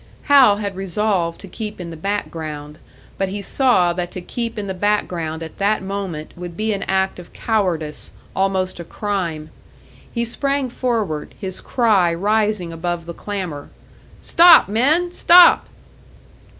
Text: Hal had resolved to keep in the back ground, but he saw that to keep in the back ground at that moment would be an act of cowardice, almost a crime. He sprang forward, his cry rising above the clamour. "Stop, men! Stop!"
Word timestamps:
Hal 0.23 0.55
had 0.57 0.75
resolved 0.75 1.39
to 1.41 1.47
keep 1.47 1.79
in 1.79 1.91
the 1.91 1.95
back 1.95 2.31
ground, 2.31 2.79
but 3.19 3.29
he 3.29 3.39
saw 3.39 3.93
that 3.93 4.09
to 4.13 4.19
keep 4.19 4.57
in 4.57 4.65
the 4.65 4.73
back 4.73 5.07
ground 5.07 5.43
at 5.43 5.59
that 5.59 5.83
moment 5.83 6.35
would 6.35 6.57
be 6.57 6.73
an 6.73 6.81
act 6.87 7.19
of 7.19 7.31
cowardice, 7.33 8.11
almost 8.35 8.79
a 8.79 8.83
crime. 8.83 9.51
He 10.11 10.25
sprang 10.25 10.71
forward, 10.71 11.35
his 11.39 11.61
cry 11.61 12.15
rising 12.15 12.71
above 12.73 13.05
the 13.05 13.13
clamour. 13.13 13.69
"Stop, 14.21 14.67
men! 14.67 15.11
Stop!" 15.11 15.67